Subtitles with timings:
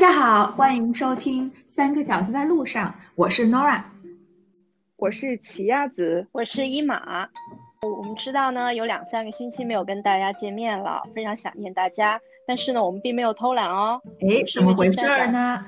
[0.00, 3.82] 家好，欢迎收听《三个饺子在路上》，我是 Nora，
[4.96, 7.28] 我是奇亚子，我是一马。
[7.82, 12.18] 我们知道呢，有两三个星期没有跟大家见面了，非常想念大家。
[12.46, 14.00] 但是呢，我们并没有偷懒哦。
[14.22, 15.62] 哎，怎么回事呢？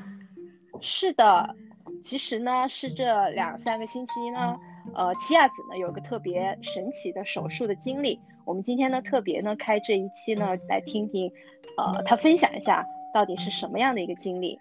[0.80, 1.55] 是的，
[2.03, 4.57] 其实呢，是这两三个星期呢，
[4.95, 8.19] 呃，奇亚子呢有个特别神奇的手术的经历。
[8.46, 11.30] 我们今天呢，特别呢开这一期呢，来听听，
[11.77, 12.83] 呃，他分享一下
[13.14, 14.58] 到底是什么样的一个经历。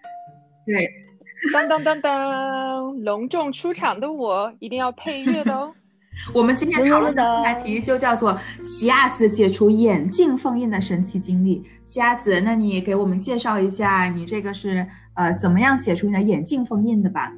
[0.66, 0.88] 对，
[1.52, 5.72] 当当当当，隆重出场的我一定要配乐的哦。
[6.34, 11.62] 我们今天讨论的话题就叫做奇亚子解除眼镜封印的神奇经历。
[11.84, 17.32] 奇亚子，那你给我们介绍一下，你这个是呃怎么样解除你的眼镜封印的吧？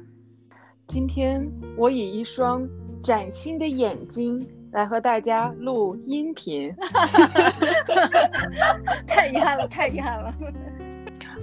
[0.89, 1.41] 今天
[1.77, 2.67] 我以一双
[3.01, 6.71] 崭新的眼睛来和大家录音频，
[9.07, 10.33] 太遗憾了，太遗憾了。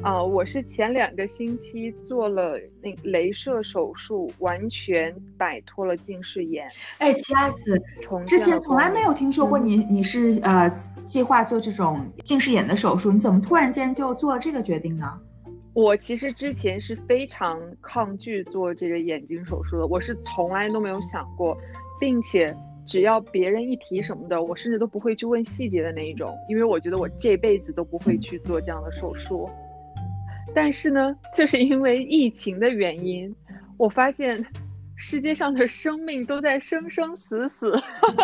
[0.02, 6.66] 啊，我是前两个星期做了那镭射手术，完全摆脱了近视眼。
[6.98, 7.80] 哎，奇亚子，
[8.26, 10.68] 之前从来没有听说过你，你是呃
[11.04, 15.06] 计划做这种近视眼的手术，你怎么突然间就做了这个决定呢？
[15.72, 21.56] 我其实之前是非常抗拒做这个眼睛手术的，我是从来都没有想过，
[22.00, 22.52] 并且
[22.84, 29.48] 只要别人一提什么的，我甚至都不会去问细节的那一种，因为我觉得我这辈子都不会去做这样的手术。
[30.54, 33.34] 但是呢， 就是因为疫情的原因，
[33.78, 34.44] 我发现
[34.96, 37.72] 世界上的生命都在生生死死，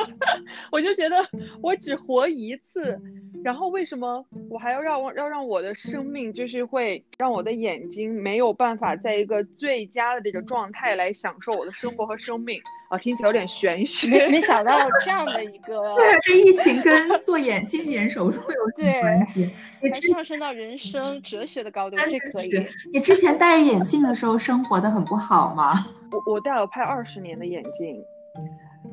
[0.71, 1.17] 我就觉得
[1.63, 3.01] 我只活一次，
[3.43, 12.61] 然后为什么我还要让我要让我的生命就是会让我的眼睛没有办法在一个最佳的这个状态来享受我的生活和生命？
[12.89, 14.09] 啊，听起来有点玄学。
[14.09, 14.73] 没没想到
[15.05, 19.51] 这样的一个， 对啊，这疫情跟做眼睛眼手术有什么关系？
[19.83, 22.67] 你上升到人生哲学的高度，这可以。
[22.93, 25.87] 你之前戴着眼镜的时候生活的很不好吗？
[26.27, 28.03] 我我戴了快二十年的眼镜，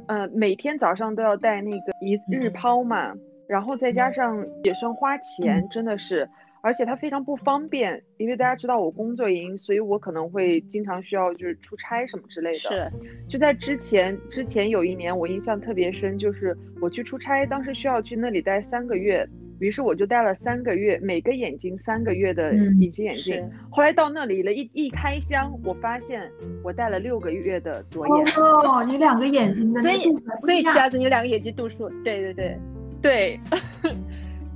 [0.07, 3.13] 呃，每天早上都要戴那个一日抛嘛，
[3.47, 6.29] 然后再加上也算花钱，真的是。
[6.65, 12.57] 而且它非常不方便，因为大家知道我工作原因，所以我可能会经常需要就是出差什么之类的。
[12.57, 12.91] 是，
[13.27, 23.47] 就在之前之前有一年，我印象特别深，就是我去出差，当时需要去那里待三个月，于是我就戴了三个月，每个眼睛三个月的隐形眼镜。
[23.69, 26.27] 后来到那里了，一一开箱，我发现
[26.63, 28.25] 我戴了六个月的左眼。
[28.37, 30.01] 哦，你两个眼睛的所以
[30.37, 32.57] 所以，其子，你两个眼睛度数，对对对
[33.03, 33.39] 对。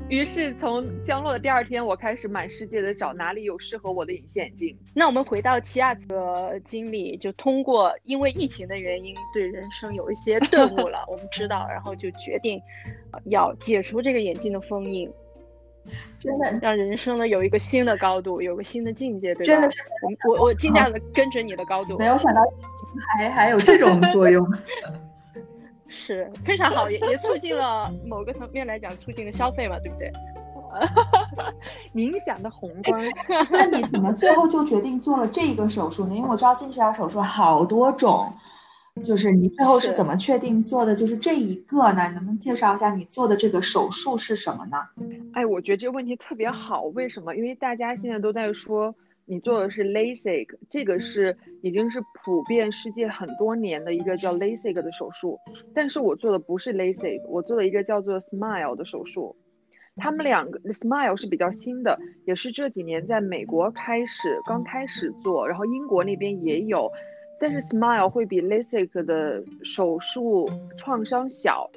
[0.10, 4.76] 于是从降落的第二天，我开始满世界的找哪里有适合我的隐形眼镜。
[4.92, 11.06] 那我们回到奇亚的经历，就通过因为疫情的原因，对人生有一些 顿悟了。
[11.08, 12.60] 我们知道，然后就决定
[13.26, 15.08] 要解除这个眼镜的封印，
[16.18, 19.44] 真的让人生呢有一个新的高度，有个新的境界，对吧？
[19.44, 19.84] 真的是
[20.26, 21.96] 我我我尽量的跟着你的高度。
[22.00, 24.44] 没有想到疫情还还有这种作用。
[25.90, 30.12] 是非常好，也也促进了某个层面来讲，促进了消费嘛，对不对？
[31.94, 33.04] 影响的宏观。
[33.50, 36.14] 那你怎么最后就决定做了这个手术呢？
[36.14, 38.32] 因为我知道近视眼手术好多种，
[39.04, 42.08] 就是你最后是怎么确定做的就是这一个呢？
[42.10, 44.78] 能不能介绍一下你做的这个手术是什么呢？
[45.34, 47.36] 哎，我觉得这个问题特别好，为什么？
[47.36, 48.94] 因为大家现在都在说。
[49.32, 55.38] 你做的是 LASIK，这个是已经是普遍世界很多年的一个叫 LASIK 的手术，
[55.72, 59.36] 但是我做的不是 LASIK，我做了一个叫做 SMILE 的手术。
[59.98, 66.92] 他们两个 SMILE 是比较新的，也是这几年在美国开始刚开始做，然后英国那边也有，
[67.40, 71.70] 但是 SMILE 会比 LASIK 的手术创伤小，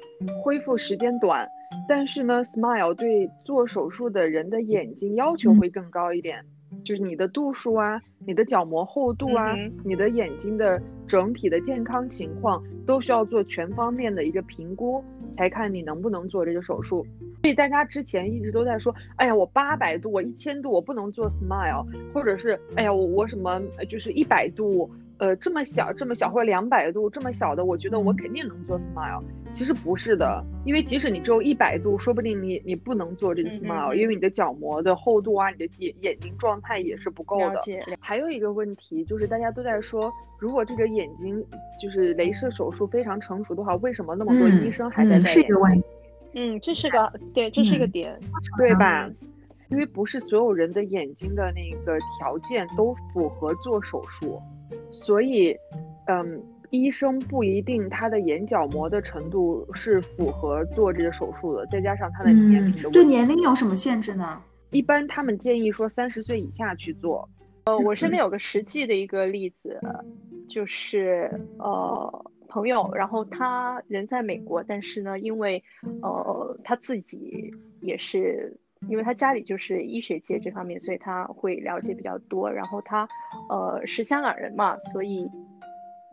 [0.43, 1.47] 恢复时间短，
[1.87, 6.43] 但是呢，SMILE 对做手术的人的眼睛要求会更高一点。
[6.83, 15.03] 就是你的度数啊，你的角膜厚度啊，你的眼睛的整体的健康情况都需要做全方面的一个评估，
[15.37, 17.05] 才看你能不能做这个手术。
[17.41, 24.89] 所以大家之前一直都在说，哎呀，我八百度，我一千度，我不能做 smile，或者是，哎呀，我我什么就是一百度。
[25.23, 29.23] 呃，这么小，这么小，或者两百度这么小的，我觉得我肯定能做 smile。
[29.53, 37.57] 其实不是的，因为即使你只有一百度，说不定你你不能做这个 smile，因为你的角膜的厚度啊，你的眼眼睛状态也是不够的。
[38.01, 41.41] 还有一个问题就是，大家都在说，如果这个眼睛
[41.81, 45.23] 就是镭射手术非常成熟的话，为什么那么多医生还在戴？
[45.23, 45.83] 是一个问题。
[46.33, 48.19] 嗯，这是个对，这是个点，
[48.57, 49.09] 对吧？
[49.69, 54.41] 因为不是所有人的眼睛的那个条件都符合做手术。
[54.93, 55.57] 所以，
[56.05, 62.91] 嗯，医生不一定他的眼角膜的程度是符合做这个手术的，再加上他的年龄。
[62.91, 64.41] 对年龄有什么限制呢？
[64.69, 67.27] 一般他们建议说三十岁以下去做，
[67.65, 69.79] 呃，我身边有个实际的一个例子，
[70.47, 75.63] 就是呃朋友，然后他人在美国，但是呢，因为
[76.01, 78.55] 呃他自己也是，
[78.89, 82.51] 因为他家里就是医学界这方面，所以他会了解比较多。
[82.51, 83.07] 然后他
[83.49, 85.29] 呃是香港人嘛，所以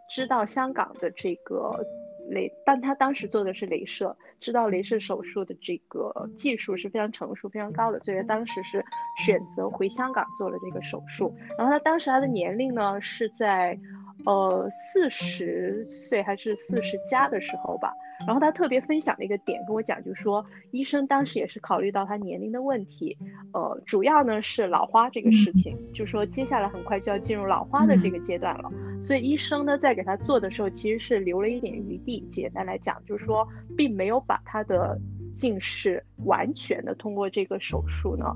[0.09, 1.85] 知道香港的这个。
[2.31, 8.85] 镭，但他当时做的是镭射，知道镭射手术的这个技术是非常成熟、非常高的，所以他当时是
[9.17, 11.35] 选择回香港做了这个手术。
[11.59, 13.77] 然后他当时他的年龄呢是在，
[14.25, 17.93] 呃，四十岁还是四十加的时候吧。
[18.27, 23.17] 然后他特别分享了一个点跟我讲，就是说医生当时也是考虑到他年龄的问题，
[23.53, 25.51] 呃，主要呢是老花这个事。
[25.55, 28.21] 情，就说接下来很快就要进入老花的这个。
[28.21, 28.71] 阶段了，
[29.03, 32.21] 所以医生呢在给他做的时候其实是留了一点余地。
[32.31, 35.01] 简单来讲，就是说并没有把他的
[35.33, 38.27] 近视完全的通过这个手术呢，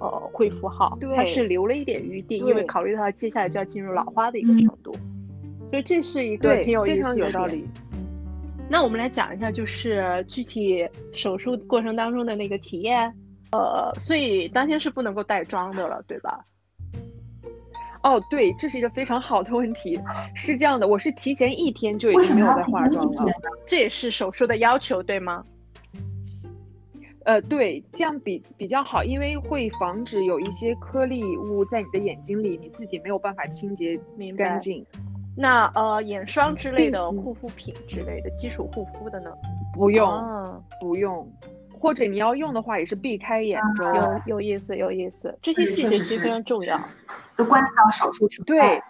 [0.00, 4.90] 呃，恢复好，他是留了一点余地，因为考虑到接下来就要进入老花的一个程度，
[5.74, 7.66] 所以这是一个挺有意思的道理。
[8.70, 13.12] 那我们来讲一下，就是具体手术过程当中的那个体验。
[13.50, 16.44] 呃，所以当天是不能够带妆的了，对吧？
[18.04, 19.98] 哦，对，这是一个非常好的问题。
[20.36, 23.32] 是这样的，我是提前一天就已经没有在化妆了。
[23.66, 25.44] 这也是手术的要求，对吗？
[27.24, 33.98] 呃，对，这样比比较好，因为会防止有一些颗粒物在你的眼睛里，你自己没有办法清洁
[34.36, 34.86] 干净。
[35.36, 39.32] 那呃，眼霜之类的护肤品之类的基础护肤的呢？
[39.74, 41.28] 不用，不用，
[41.76, 43.84] 或者你要用的话，也是避开眼周。
[43.84, 46.80] 有有意思，有意思，这些细节其实非常重要，
[47.36, 48.80] 都关系到手术成对，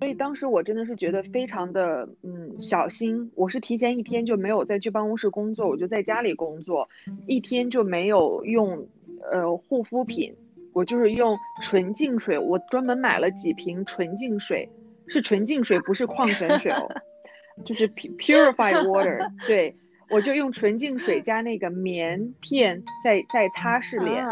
[0.00, 3.30] 所以当时我真的是觉得非常的嗯小心。
[3.36, 6.88] 我是提前一天就没有再去办公室工作，我就在家里工作，
[7.28, 8.88] 一天就没有用
[9.30, 10.34] 呃护肤品，
[10.72, 14.68] 我就是用纯净水，我专门买了几瓶纯净水。
[15.08, 16.88] 是纯净水，不是矿泉水哦，
[17.64, 19.30] 就是 purified water。
[19.46, 19.76] 对，
[20.10, 24.24] 我就用纯净水加那个棉片在在擦拭脸。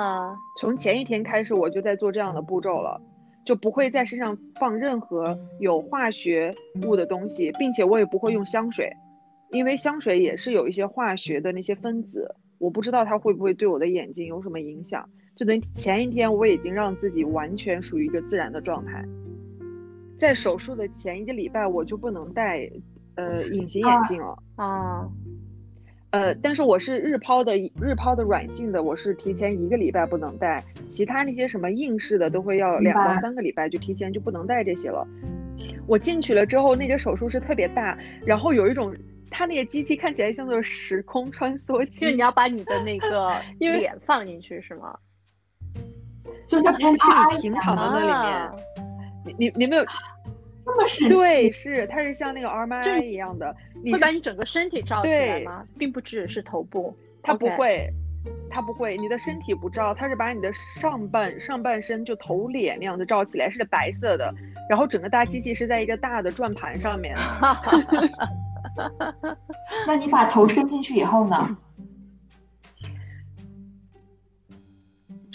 [0.61, 3.01] 从前一天开始，我就在做这样的步骤了，
[3.45, 8.91] 就不会在身上放任何有化学物的东西，并且我也不会用香水，
[9.51, 15.09] 因为香水也是有一些化学的那些分子，我不知道它会不会对我的眼睛有什么影响。
[15.37, 19.05] 就等于前一天我已经让自己完全属于一个自然的状态。
[20.25, 22.67] 在手术的前一个礼拜，我就不能戴，
[23.17, 25.07] 呃，隐形眼镜了啊，
[26.13, 35.07] 呃，但是我是日抛的，日抛的软性的，我是提前一个礼拜不能戴，其他那些什么硬式的都会要两到三个礼拜，就提前就不能戴这些了。
[35.87, 38.97] 我进去了之后，那个手术室特别大，然后有一种，
[39.31, 44.97] 它那个机器看起来像做时空穿梭机，就是你要把你的那个脸放进去是吗？
[46.49, 46.97] 就它是你
[47.43, 48.84] 平躺在那里面。
[49.25, 49.85] 你你你没有
[50.65, 51.15] 这么神奇？
[51.15, 53.55] 对，是它是像那个 RMI 一样的，
[53.85, 55.65] 会把你整个身体罩起来吗？
[55.79, 57.91] 并不只是头部，它不会，
[58.51, 64.33] 它不会，你的身体不照，它是把你的上半上半身就头脸那样子照起来，是白色的，
[64.69, 67.17] 然后整个大机器是在一个大的转盘上面。
[69.87, 71.57] 那你把头伸进去以后呢？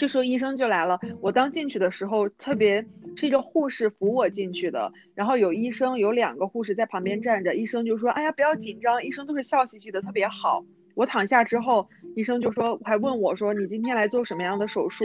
[0.00, 0.98] 这时候医生就来了。
[1.20, 2.82] 我刚进去的时候，特别
[3.16, 7.54] 是一个护士扶我进去的，然后有医生，有两个护士在旁边站着。
[7.54, 10.64] 医生就说：“哎呀，不要紧张。”医生都是笑嘻嘻的，特别好。
[10.94, 15.04] 我躺下之后，医生就说，还问我说：“你今天来做什么样的手术？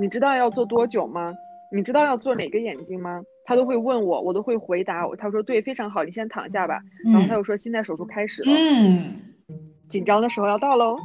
[0.00, 1.32] 你知道要做多久吗？
[1.72, 5.04] 你知道要做哪个眼睛吗？”他都会问我，我都会回答。
[5.18, 6.78] 他说：“对，非常好，你先躺下吧。”
[7.12, 9.16] 然后他又说：“现在手术开始了。”嗯，
[9.88, 10.96] 紧张的时候要到喽。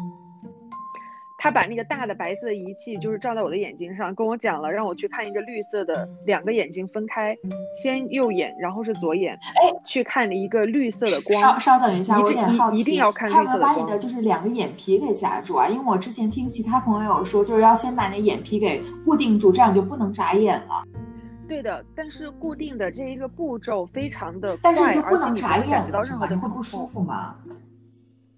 [1.43, 7.35] 他把那个大的白色的仪器就是照在我的眼睛上，跟我讲了，让我去看一个绿色的，两个眼睛分开，
[7.81, 11.41] 先右眼，然后是左眼，哎，去看了一个绿色的光。
[11.41, 13.73] 稍稍等一下，我有点好奇，一定要看绿色的光。
[13.73, 15.67] 他把你的就是两个眼皮给夹住啊？
[15.67, 20.83] 因为我之前听其他朋友说，就是要先把那眼皮给固定住，这样就不能眨眼了。
[21.47, 27.35] 对的，但是固定的这一个步骤非常的快，但是就不能眨眼，到任何的会不舒服吗？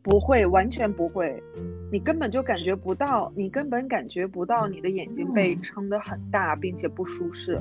[0.04, 1.42] 不会，完全不会，
[1.90, 7.58] 你根本就感觉不到，你根本感觉不到你的眼睛被撑得很大，并且不舒适。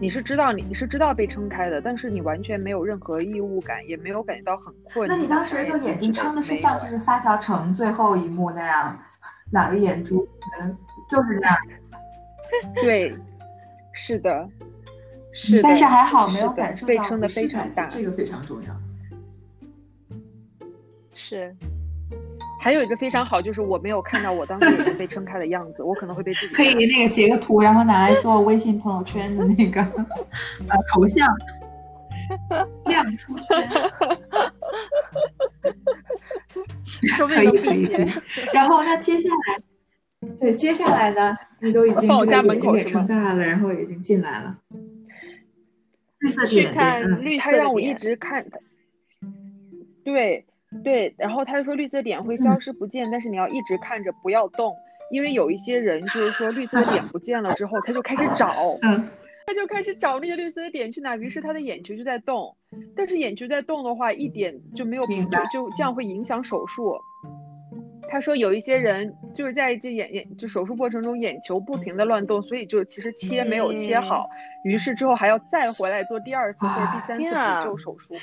[0.00, 5.08] 你是知道你你是知道被撑开的，但是你完全没有任何异物感，也没有感觉到很困。
[5.08, 8.96] 那你当时就眼睛撑的是像就是发条城最后一幕那样，
[9.50, 10.24] 两个眼珠
[10.60, 11.58] 嗯就是那样。
[12.80, 13.12] 对，
[13.92, 14.48] 是的，
[15.32, 18.87] 是，但是还好没有感受到被撑的非常大，这个非常重要。
[21.28, 21.54] 是，
[22.58, 29.82] 还有一个非常好，就是我没有看到我当时眼睛被撑开的样子，我可能会被自己可以那个截个图，然后拿来做微信朋友圈的那个
[30.68, 31.28] 呃头像，
[32.86, 33.68] 亮出 圈。
[37.28, 38.10] 可以可以可以。
[38.54, 44.56] 然后那接下来，对接下来呢，你都已经我家门口给撑大了，然后已经进来了。
[46.20, 48.46] 绿色点，看绿色他让我一直看。
[50.02, 50.46] 对
[50.84, 54.74] 对，然后他就说绿色点会消失不见，但是你要一直看着，不要动，
[55.10, 58.52] 因为有一些人就是说绿色的点不见了之后，他就开始找，
[59.46, 62.54] 他就开始找那些绿色的点去哪，于是他的眼球就在动，
[62.94, 65.16] 但是眼球在动的话，一点就没有，就
[65.50, 66.94] 就这样会影响手术。
[68.10, 74.26] 他说有一些人就是在这眼眼就手术过程中眼球不停的乱动，所以就其实切没有切好，
[74.64, 78.14] 于是之后还要再回来做第二次或者第三次补救手术。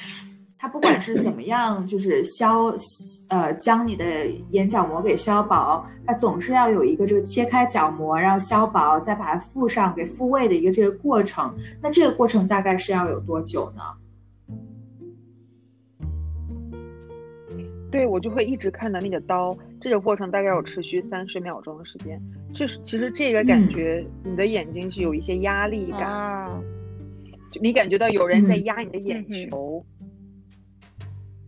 [0.57, 2.73] 他不管是怎么样，就是消，
[3.29, 11.53] 呃，将你的眼角膜给削薄，它总是要有一个这个切开角膜，然后削薄，再把它复上，给复位的一个这个过程。
[11.81, 13.81] 那这个过程大概是要有多久呢？
[17.91, 22.19] 对我就会一直看到那个刀，这个过程大概有持续三十秒钟的时间。
[22.53, 26.49] 这是其实这个感觉，你的眼睛是有一些压力感，
[27.51, 29.85] 就你感觉到有人在压你的眼球。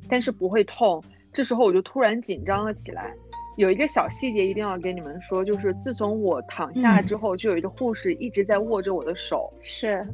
[0.09, 3.13] 但是不会痛，这时候我就突然紧张了起来。
[3.57, 10.07] 有一个小细节一定要跟你们说，就是自从我躺下之后，就有一个护士一直在握着我的手，是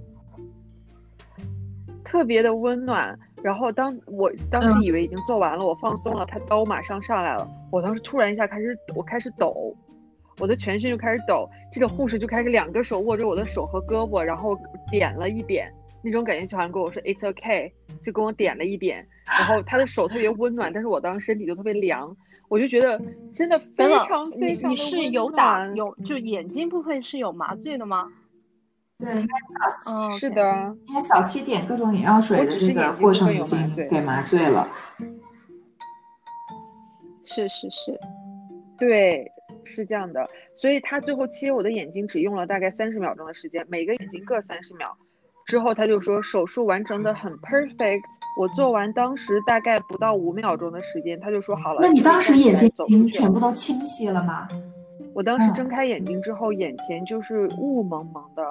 [2.05, 3.17] 特别的温暖。
[3.43, 7.45] 然后当我当时以为已经做完了，我放松了，他刀马上上来了。
[7.69, 9.75] 我当时突然一下开始，我开始抖，
[10.39, 11.49] 我的全身就开始抖。
[11.69, 14.57] 这个护士就开始两个手握着我的手和胳膊，然后
[14.89, 15.69] 点了一点。
[16.01, 22.15] 那种感觉就好像跟我说 "It's okay"，就跟我点了一点，然后他的手特别温暖，但是我当时身体就特别凉，
[22.49, 23.01] 我就觉得
[23.33, 28.11] 真的非常非常你是有打有就眼睛部分是有麻醉的吗？
[28.99, 29.33] 对，应该
[29.83, 33.57] 早期是的，因为早期点各种眼药水的这个过程已经
[33.89, 34.67] 给麻醉了。
[37.25, 37.99] 是是是，
[38.77, 39.31] 对，
[39.63, 44.95] 是这样的，所以他最后切我的眼睛只用了大概三十秒钟的时间，每个眼睛各三十秒。
[45.45, 48.01] 之后他就说手术完成的很 perfect，
[48.39, 51.79] 我做完当时大概不到五秒钟的时间，他就说好了。
[51.81, 54.47] 那你当时眼睛已经全部都清晰了吗？
[55.13, 58.43] 我当时睁开眼睛之后，眼前就是雾蒙蒙的。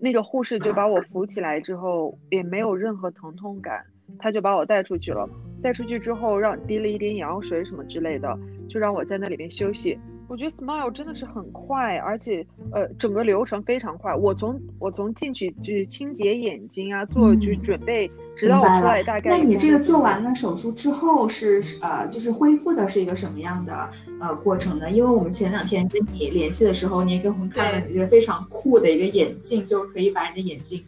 [0.00, 3.84] 那个护士就把我扶起来之后，也没有任何疼痛感，
[4.18, 5.28] 他就把我带出去了。
[5.62, 8.36] 带出去之后，让滴了一点眼药水什么之类的，
[8.68, 9.96] 就让我在那里面休息。
[10.32, 14.14] 我觉得 Smile 真的是很快，而且呃，整个流程非常快。
[14.14, 19.28] 我从我从进去就是清洁眼睛啊，做就是准备，直到我出来大概。
[19.28, 24.90] 那你这个做完了手术之后是呃，就是恢复的是一个什么样的呃过程呢？
[24.90, 30.82] 因为我们前两天跟你联系的时候，你也给我们看了一个非常酷的一个眼镜，就是可以把你的眼睛，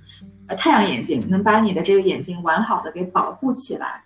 [0.47, 4.03] 呃，太阳眼镜，能把你的这个眼睛完好的给保护起来。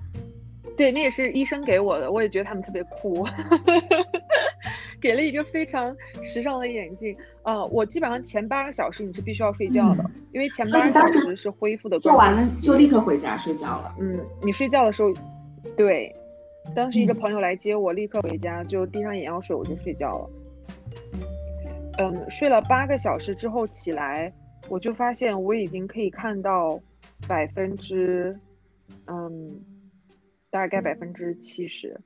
[0.78, 3.26] 对，那也是医生给我的，我也觉得他们特别酷。
[5.00, 5.94] 给了一个非常
[6.24, 11.98] 时尚的眼镜，呃，我基本上前八个小时你是必须要睡觉的，因为前八个小时是恢复的。
[11.98, 13.94] 做完了就立刻回家睡觉了。
[14.00, 15.12] 嗯，你睡觉的时候，
[15.76, 16.14] 对，
[16.74, 20.30] 当时一个朋友来接我，立刻回家就滴上眼药水，我就睡觉了。
[21.98, 24.32] 嗯，睡了八个小时之后起来，
[24.68, 26.80] 我就发现我已经可以看到
[27.26, 28.38] 百分之，
[29.06, 29.60] 嗯，
[30.50, 32.00] 大概百分之七十。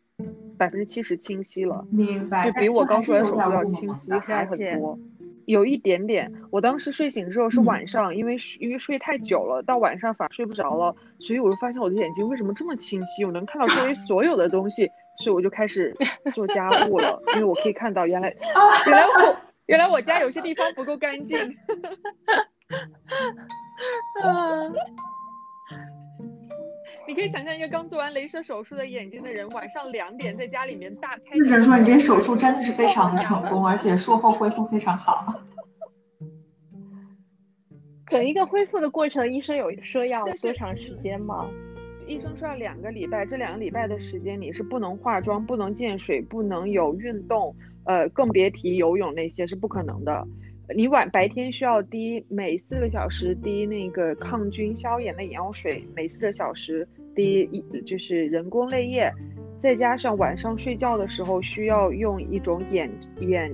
[0.56, 4.96] 百分之七十清晰了，明白，就比我刚做完手术要清晰还很多，
[5.46, 6.32] 有一点点。
[6.50, 15.92] 我当时睡醒之后是晚上，因为因为睡太久了，到晚上反而睡不着了，所以我就发现我的眼睛为什么这么清晰，我能看到周围所有的东西，所以我就开始
[16.32, 18.32] 做家务了，因为我可以看到原来
[18.86, 21.36] 原来我原来我家有些地方不够干净。
[24.22, 24.70] 啊。
[27.06, 31.38] 你可以想象一个刚做完镭射手术的眼睛的人，晚上两点在家里面大开。
[31.38, 35.34] 或者说，你这手术真的是非常的成功，而且术后恢复非常好。
[38.06, 41.48] 整一个恢复的过程，医生有说要多长时间吗？
[42.06, 50.26] 医生说要两个礼拜，这两个礼拜的时间你是不能化妆、不能见水、不能有运动，呃，更别提游泳那些是不可能的。
[50.74, 59.12] 你晚白天需要滴每四个小时滴那个抗菌消炎的眼药水，每四个小时滴一就是人工泪液，
[59.58, 63.52] 再加上晚上睡觉的时候需要用一种眼眼，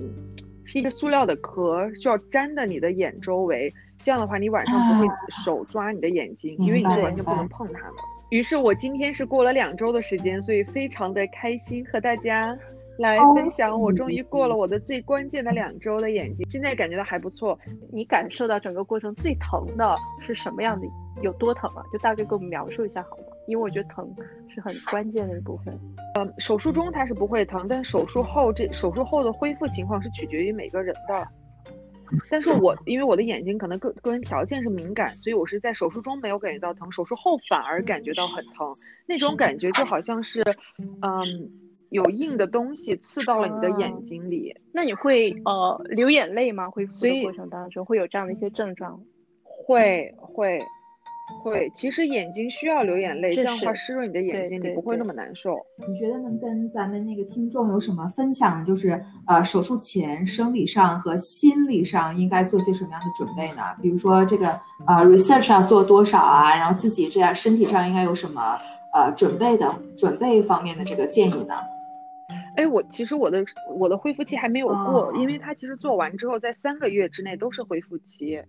[0.65, 5.07] 是一个塑料的壳，需要粘在你的眼周围，这样的话你晚上不会
[5.43, 7.95] 手抓你的眼睛，因为你是完全不能碰它的。
[8.29, 12.55] 于是我今天是过了两周的时间，所以非常的开心和大家
[12.99, 13.79] 来分享。
[13.79, 17.57] 我终于过了我的最关键的两周的眼睛，现在感觉到还不错。
[17.91, 20.85] 你感受到整个过程最疼的是什么样的？
[21.21, 21.83] 有多疼啊？
[21.91, 23.23] 就大概给我们描述一下好吗？
[23.47, 24.07] 因为我觉得疼
[24.53, 25.77] 是很关键的一部分。
[26.17, 31.27] 嗯，手术中它是不会疼，但手术后这手术后的恢复情况是取决于每个人的。
[32.27, 38.75] 但是我因为我的眼睛可能个个人条件是敏感，所以我是在手术中没有感觉到疼，手术后反而感觉到很疼，
[39.05, 40.41] 那种感觉就好像是，
[41.01, 41.23] 嗯，
[41.89, 44.55] 有硬的东西刺到了你的眼睛里。
[44.71, 46.69] 那你会呃流眼泪吗？
[46.69, 48.99] 恢复的过程当中会有这样的一些症状？
[49.43, 50.59] 会会。
[51.43, 55.55] 会，其实眼睛需要流眼泪，这样的话湿润你的眼睛，你不会那么难受。
[55.87, 58.65] 你觉得能跟咱们那个听众有什么分享？
[58.65, 63.61] 就是呃，手术前生理上和心理上应该做些什么样的准备呢？
[63.79, 66.55] 比如说这个呃，research 要做多少啊？
[66.55, 68.57] 然后自己这样身体上应该有什么
[68.95, 71.53] 呃准备的准备方面的这个建议呢？
[72.59, 73.41] 哎，我其实我的
[73.77, 78.41] 我的恢复期还没有过，因为它其实做完之后，在三个月之内都是恢复期。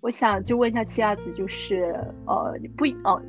[0.00, 1.92] 我想就问一下七亚子，就是
[2.24, 3.20] 呃不呃，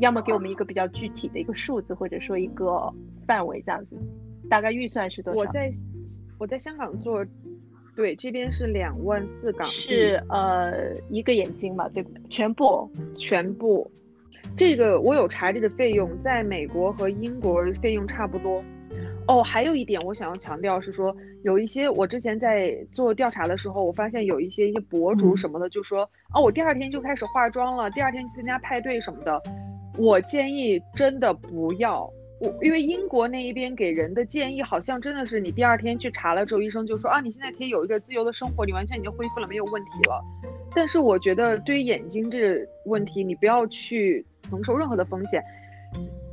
[0.00, 2.92] 要么给我们一个比较具体的一个数字，或者说一个
[3.26, 3.96] 范围这样子，
[4.50, 5.38] 大概预算是多少？
[5.40, 5.72] 我在
[6.38, 7.24] 我在香港做，
[7.96, 12.20] 对，这边是两万四港币，是呃一个眼睛嘛，对不对？
[12.28, 13.90] 全部全部，
[14.54, 18.62] 这个我有查这个费用，在美国和英国费用差不多。
[19.26, 26.02] 哦，还有一点我想要强调是说，有一些我之前在做调查的时候，我发现有一些一些博主什么的就说，
[26.34, 29.40] 哦，我第二天就开始化妆了，第二天去参加派对什么的。
[29.96, 40.22] 我建议真的不要，我因为英国那一边给人的建议好像真的是你第二天去查了之后，医生就说啊，你现在可以有一个自由的生活，你完全已经恢复了，没有问题了。
[40.74, 45.42] 但是我觉得对于眼睛这问题，你不要去承受任何的风险。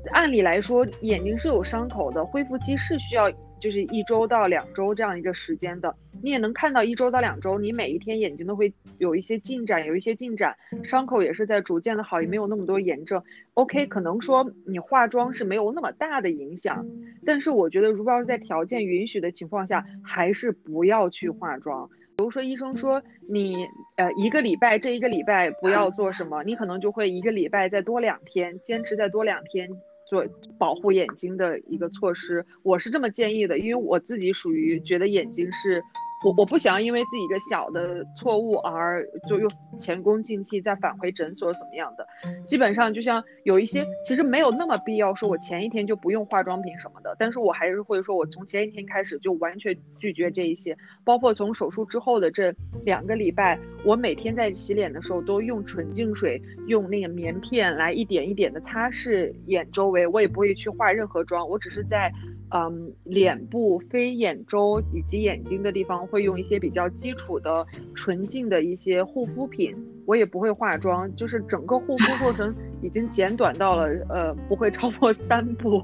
[0.09, 5.95] 按理来说，眼睛是有伤口的，恢复期是需要就是一周到两周这样一个时间的。
[6.23, 13.23] 你也能看到一周到两周，你每一天眼睛都会有一些进展，有一些进展，伤口也是在逐渐的好，也没有那么多炎症。
[13.53, 16.85] OK，可能说你化妆是没有那么大的影响，
[17.25, 21.89] 但是我觉得如果要是在条件允许的情况下，还是不要去化妆。
[22.17, 29.67] 比如说，医生说你呃一个礼拜这一个礼拜不要做什么，你可能就会一个礼拜再多两天，坚持再多两天
[30.11, 32.45] 做保护眼睛的一个措施。
[32.63, 35.81] 我是这么建议的，因为我自己属于觉得眼睛是。
[36.23, 39.47] 我我不想要因为自己一个小的错误而就又
[39.79, 42.07] 前功尽弃，再返回诊所怎么样的？
[42.45, 52.53] 基本上就像有一些其实没有那么必要，说我前一天就不用化妆品什么的，但是我还是会说，我从前一天开始就完全拒绝这一些，包括从手术之后的这
[52.85, 62.11] 两个礼拜，我每天在洗脸的时候都用纯净水，用那个棉片来一点一点的擦拭眼周围，我也不会去化任何妆，我只是在。
[62.53, 69.73] 嗯，脸部、非眼周以及眼睛的地方会用一些比较基础的纯净的一些护肤品，
[70.05, 75.81] 我也不会化妆，就是整个护肤过程已经简短到了呃不会超过三步。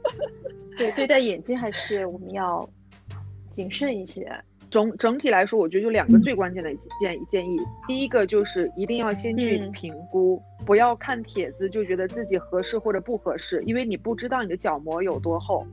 [0.76, 2.68] 对，对待眼睛还是我们要
[3.50, 4.30] 谨慎一些。
[4.70, 7.58] 整整体来说，我觉得就两个最关键的建建议。
[7.86, 15.66] 第一个就是一定要先去评估，不要看帖子就觉得自己合适或者不合适，因为你不知道你的角膜有多厚。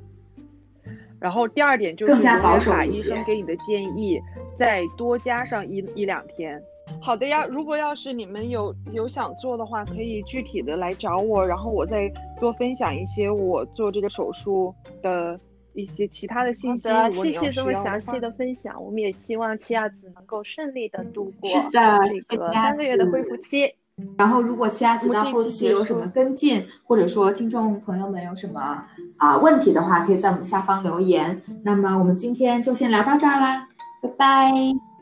[1.20, 4.20] 然后第二点就是把医生给你的建议
[4.56, 6.62] 再多加上一一两天。
[7.02, 15.40] 好的呀，如果要是你们有有想做的话，可以具体的来找我，然后我再多分享一些我做这个手术的。
[15.76, 18.82] 一些其他的信息，谢谢这么详细的分享。
[18.84, 23.74] 我们也希望七亚子能够顺利的度过是的这个三个月的恢复期。
[24.18, 28.84] 然后，如果奇亚子到后期有什么跟进，或者说听众朋友们有什么
[29.18, 31.42] 啊问题的话，可以在我们下方留言。
[31.64, 33.70] 那么我们今天就先聊到这儿啦，
[34.02, 34.95] 拜拜。